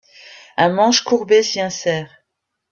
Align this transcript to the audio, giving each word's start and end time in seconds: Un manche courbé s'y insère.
Un 0.57 0.69
manche 0.69 1.03
courbé 1.03 1.43
s'y 1.43 1.61
insère. 1.61 2.23